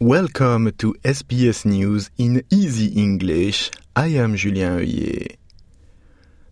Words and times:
Welcome 0.00 0.70
to 0.78 0.94
SBS 1.02 1.64
News 1.64 2.08
in 2.18 2.44
Easy 2.52 2.86
English. 3.02 3.72
I 3.96 4.06
am 4.14 4.36
Julien 4.36 4.78
Oeuillet. 4.78 5.38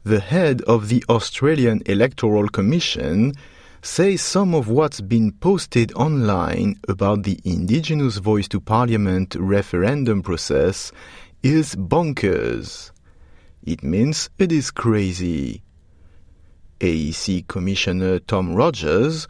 The 0.03 0.19
head 0.19 0.63
of 0.63 0.89
the 0.89 1.05
Australian 1.09 1.81
Electoral 1.87 2.49
Commission 2.49 3.35
says 3.83 4.21
some 4.21 4.53
of 4.53 4.67
what's 4.67 5.01
been 5.01 5.31
posted 5.31 5.93
online 5.93 6.75
about 6.89 7.23
the 7.23 7.39
Indigenous 7.45 8.17
Voice 8.17 8.49
to 8.49 8.59
Parliament 8.59 9.37
referendum 9.39 10.25
process 10.25 10.91
is 11.45 11.77
bonkers. 11.77 12.91
It 13.63 13.85
means 13.85 14.29
it 14.39 14.51
is 14.51 14.73
crazy. 14.73 15.63
AEC 16.81 17.47
Commissioner 17.47 18.19
Tom 18.19 18.57
Rogers 18.57 19.29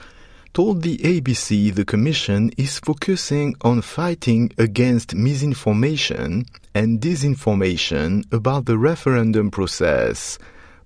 told 0.56 0.80
the 0.80 0.96
ABC 0.96 1.74
the 1.74 1.84
Commission 1.84 2.50
is 2.56 2.78
focusing 2.78 3.54
on 3.60 3.82
fighting 3.82 4.50
against 4.56 5.14
misinformation 5.14 6.46
and 6.74 6.98
disinformation 6.98 8.24
about 8.32 8.64
the 8.64 8.78
referendum 8.78 9.50
process 9.50 10.38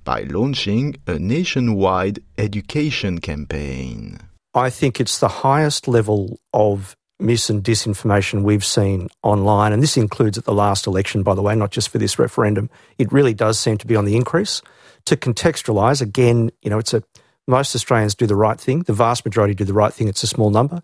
by 0.02 0.22
launching 0.22 0.96
a 1.06 1.16
nationwide 1.20 2.18
education 2.36 3.20
campaign. 3.20 4.18
I 4.54 4.70
think 4.70 4.98
it's 4.98 5.20
the 5.20 5.28
highest 5.28 5.86
level 5.86 6.40
of 6.52 6.96
mis 7.20 7.48
and 7.48 7.62
disinformation 7.62 8.42
we've 8.42 8.64
seen 8.64 9.08
online, 9.22 9.72
and 9.72 9.80
this 9.80 9.96
includes 9.96 10.36
at 10.36 10.46
the 10.46 10.52
last 10.52 10.88
election, 10.88 11.22
by 11.22 11.36
the 11.36 11.42
way, 11.42 11.54
not 11.54 11.70
just 11.70 11.90
for 11.90 11.98
this 11.98 12.18
referendum. 12.18 12.68
It 12.98 13.12
really 13.12 13.34
does 13.34 13.60
seem 13.60 13.78
to 13.78 13.86
be 13.86 13.94
on 13.94 14.04
the 14.04 14.16
increase. 14.16 14.62
To 15.06 15.16
contextualise, 15.16 16.02
again, 16.02 16.50
you 16.60 16.70
know, 16.70 16.78
it's 16.78 16.92
a 16.92 17.04
most 17.50 17.74
Australians 17.74 18.14
do 18.14 18.26
the 18.26 18.36
right 18.36 18.58
thing. 18.58 18.82
The 18.82 18.92
vast 18.92 19.24
majority 19.24 19.54
do 19.54 19.64
the 19.64 19.74
right 19.74 19.92
thing. 19.92 20.08
It's 20.08 20.22
a 20.22 20.26
small 20.26 20.50
number, 20.50 20.82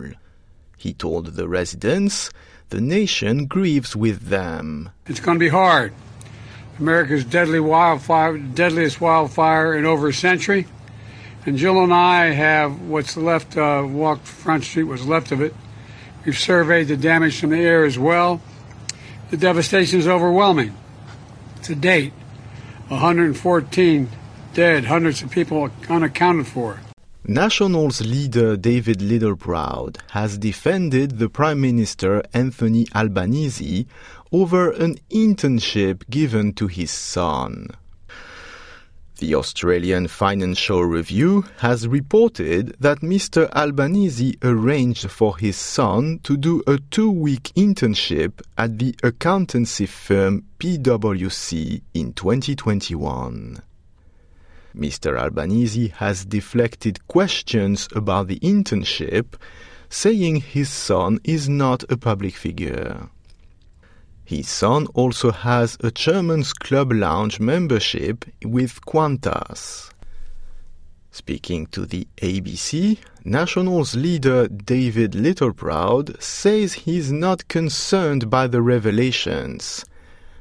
He 0.76 0.92
told 0.92 1.26
the 1.26 1.48
residents 1.48 2.30
the 2.68 2.80
nation 2.80 3.46
grieves 3.46 3.94
with 3.94 4.28
them. 4.28 4.90
It's 5.06 5.20
going 5.20 5.36
to 5.38 5.44
be 5.44 5.48
hard. 5.48 5.92
America's 6.78 7.24
deadly 7.24 7.60
wildfire, 7.60 8.38
deadliest 8.38 9.00
wildfire 9.00 9.74
in 9.76 9.84
over 9.84 10.08
a 10.08 10.12
century. 10.12 10.66
And 11.44 11.56
Jill 11.56 11.82
and 11.82 11.92
I 11.92 12.26
have 12.26 12.80
what's 12.82 13.16
left, 13.16 13.56
uh, 13.56 13.84
walked 13.86 14.26
Front 14.26 14.64
Street, 14.64 14.84
what's 14.84 15.04
left 15.04 15.32
of 15.32 15.40
it. 15.40 15.54
We've 16.24 16.38
surveyed 16.38 16.88
the 16.88 16.96
damage 16.96 17.40
from 17.40 17.50
the 17.50 17.58
air 17.58 17.84
as 17.84 17.98
well. 17.98 18.40
The 19.30 19.36
devastation 19.36 19.98
is 19.98 20.06
overwhelming. 20.06 20.74
To 21.64 21.74
date, 21.74 22.12
114 22.92 24.08
dead, 24.52 24.84
hundreds 24.84 25.22
of 25.22 25.30
people 25.30 25.70
unaccounted 25.88 26.46
for. 26.46 26.78
Nationals 27.24 28.02
leader 28.02 28.56
David 28.56 28.98
Littleproud 28.98 29.96
has 30.10 30.36
defended 30.36 31.18
the 31.18 31.30
Prime 31.30 31.60
Minister 31.60 32.22
Anthony 32.34 32.86
Albanese 32.94 33.86
over 34.30 34.70
an 34.72 34.98
internship 35.10 36.02
given 36.10 36.52
to 36.52 36.66
his 36.66 36.90
son. 36.90 37.68
The 39.22 39.36
Australian 39.36 40.08
Financial 40.08 40.84
Review 40.84 41.44
has 41.58 41.86
reported 41.86 42.74
that 42.80 43.02
Mr. 43.02 43.48
Albanese 43.52 44.36
arranged 44.42 45.08
for 45.12 45.38
his 45.38 45.54
son 45.54 46.18
to 46.24 46.36
do 46.36 46.60
a 46.66 46.78
two 46.90 47.08
week 47.08 47.52
internship 47.54 48.40
at 48.58 48.80
the 48.80 48.96
accountancy 49.04 49.86
firm 49.86 50.42
PwC 50.58 51.82
in 51.94 52.12
2021. 52.14 53.62
Mr. 54.76 55.16
Albanese 55.16 55.92
has 55.98 56.24
deflected 56.24 57.06
questions 57.06 57.88
about 57.94 58.26
the 58.26 58.40
internship, 58.40 59.34
saying 59.88 60.40
his 60.40 60.68
son 60.68 61.20
is 61.22 61.48
not 61.48 61.84
a 61.88 61.96
public 61.96 62.34
figure. 62.34 63.08
His 64.24 64.48
son 64.48 64.86
also 64.94 65.30
has 65.32 65.76
a 65.80 65.90
Chairman's 65.90 66.52
Club 66.52 66.92
Lounge 66.92 67.40
membership 67.40 68.24
with 68.44 68.80
Qantas. 68.86 69.90
Speaking 71.10 71.66
to 71.66 71.84
the 71.84 72.06
ABC, 72.18 72.98
Nationals 73.24 73.94
leader 73.94 74.48
David 74.48 75.12
Littleproud 75.12 76.22
says 76.22 76.72
he's 76.72 77.12
not 77.12 77.48
concerned 77.48 78.30
by 78.30 78.46
the 78.46 78.62
revelations, 78.62 79.84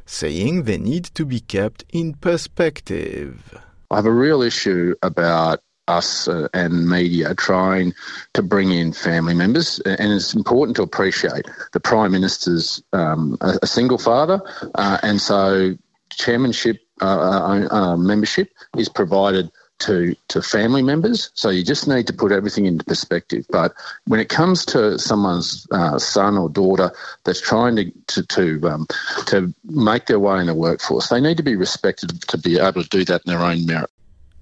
saying 0.06 0.64
they 0.64 0.78
need 0.78 1.06
to 1.16 1.26
be 1.26 1.42
kept 1.42 1.84
in 1.92 2.14
perspective. 2.14 3.58
I 3.90 3.98
have 3.98 4.06
a 4.06 4.14
real 4.14 4.42
issue 4.42 4.96
about 5.02 5.60
us 5.92 6.28
uh, 6.28 6.48
and 6.54 6.88
media 6.88 7.36
trying 7.36 7.94
to 8.34 8.42
bring 8.42 8.72
in 8.72 8.94
family 8.94 9.34
members, 9.34 9.80
and 9.82 10.14
it's 10.14 10.34
important 10.34 10.76
to 10.78 10.84
appreciate 10.84 11.46
the 11.74 11.80
Prime 11.80 12.12
Minister's 12.12 12.82
um, 12.94 13.38
a, 13.42 13.68
single 13.68 13.98
father, 13.98 14.42
uh, 14.76 14.98
and 15.04 15.22
so 15.22 15.76
chairmanship 16.12 16.78
uh, 17.02 17.06
uh, 17.06 17.68
uh, 17.72 17.98
membership 17.98 18.50
is 18.78 18.90
provided 18.90 19.50
to 19.80 20.16
to 20.28 20.42
family 20.42 20.84
members. 20.84 21.32
So 21.34 21.50
you 21.50 21.64
just 21.64 21.88
need 21.88 22.08
to 22.08 22.14
put 22.14 22.32
everything 22.32 22.66
into 22.68 22.86
perspective. 22.86 23.46
But 23.50 23.74
when 24.06 24.20
it 24.20 24.30
comes 24.30 24.66
to 24.68 25.00
someone's 25.00 25.68
uh, 25.72 25.98
son 25.98 26.38
or 26.38 26.50
daughter 26.50 26.92
that's 27.24 27.42
trying 27.42 27.76
to 27.78 27.92
to 28.08 28.24
to, 28.24 28.70
um, 28.70 28.88
to 29.28 29.54
make 29.66 30.06
their 30.06 30.20
way 30.20 30.40
in 30.40 30.48
the 30.48 30.54
workforce, 30.54 31.10
they 31.10 31.20
need 31.20 31.38
to 31.38 31.44
be 31.44 31.56
respected 31.56 32.22
to 32.22 32.38
be 32.38 32.60
able 32.60 32.84
to 32.84 32.90
do 32.90 33.04
that 33.06 33.22
in 33.26 33.34
their 33.34 33.44
own 33.44 33.66
merit. 33.66 33.90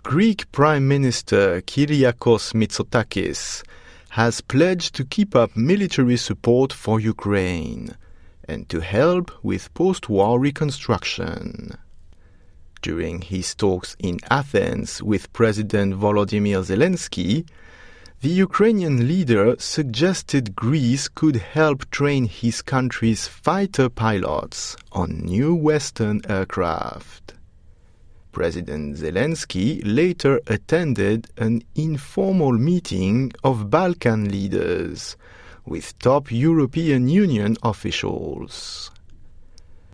Greek 0.03 0.49
Prime 0.53 0.87
Minister 0.87 1.61
Kyriakos 1.61 2.53
Mitsotakis 2.53 3.63
has 4.11 4.39
pledged 4.41 4.95
to 4.95 5.03
keep 5.03 5.35
up 5.35 5.55
military 5.57 6.15
support 6.15 6.71
for 6.71 6.99
Ukraine 7.01 7.95
and 8.47 8.67
to 8.69 8.79
help 8.79 9.29
with 9.43 9.71
post 9.73 10.07
war 10.07 10.39
reconstruction. 10.39 11.73
During 12.81 13.21
his 13.21 13.53
talks 13.53 13.97
in 13.99 14.19
Athens 14.31 15.03
with 15.03 15.31
President 15.33 15.93
Volodymyr 15.95 16.63
Zelensky, 16.63 17.45
the 18.21 18.29
Ukrainian 18.29 19.05
leader 19.07 19.55
suggested 19.59 20.55
Greece 20.55 21.09
could 21.09 21.35
help 21.35 21.89
train 21.91 22.25
his 22.25 22.61
country's 22.61 23.27
fighter 23.27 23.89
pilots 23.89 24.77
on 24.93 25.19
new 25.19 25.53
Western 25.53 26.21
aircraft. 26.27 27.33
President 28.38 28.96
Zelensky 28.96 29.80
later 29.84 30.40
attended 30.46 31.26
an 31.38 31.62
informal 31.74 32.52
meeting 32.52 33.30
of 33.42 33.70
Balkan 33.70 34.28
leaders 34.28 35.16
with 35.64 35.96
top 35.98 36.30
European 36.30 37.08
Union 37.08 37.56
officials. 37.62 38.90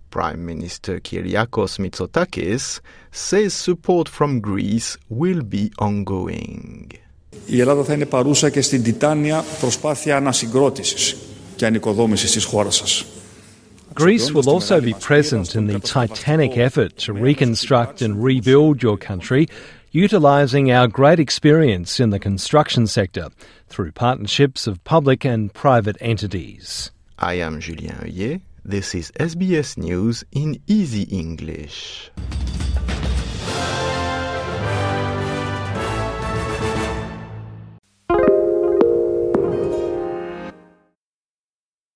Prime 0.09 0.43
Minister 0.45 0.99
Kyriakos 0.99 1.79
Mitsotakis 1.79 2.81
says 3.11 3.53
support 3.53 4.09
from 4.09 4.41
Greece 4.41 4.97
will 5.09 5.41
be 5.43 5.71
ongoing. 5.79 6.87
Η 7.45 7.59
Ελλάδα 7.59 7.83
θα 7.83 7.93
είναι 7.93 8.05
παρούσα 8.05 8.49
και 8.49 8.61
στην 8.61 8.83
τιτάνια 8.83 9.43
προσπάθεια 9.59 10.15
ανασυγκρότησης 10.15 11.15
και 11.55 11.65
ανοικοδόμησης 11.65 12.31
της 12.31 12.43
χώρας 12.43 12.75
σας. 12.75 13.05
Greece 13.96 14.30
will 14.30 14.50
also 14.50 14.78
be 14.78 14.92
present 14.92 15.56
in 15.56 15.68
the 15.68 15.80
titanic 15.80 16.58
effort 16.58 16.98
to 16.98 17.14
reconstruct 17.14 18.02
and 18.02 18.22
rebuild 18.22 18.82
your 18.82 18.98
country, 18.98 19.48
utilising 19.90 20.70
our 20.70 20.86
great 20.86 21.18
experience 21.18 21.98
in 21.98 22.10
the 22.10 22.18
construction 22.18 22.86
sector 22.86 23.30
through 23.68 23.92
partnerships 23.92 24.66
of 24.66 24.84
public 24.84 25.24
and 25.24 25.52
private 25.54 25.96
entities. 25.98 26.90
I 27.18 27.34
am 27.34 27.58
Julien 27.58 27.96
Oeuillet. 27.96 28.42
This 28.66 28.94
is 28.94 29.12
SBS 29.12 29.78
News 29.78 30.24
in 30.30 30.60
Easy 30.66 31.04
English. 31.04 32.10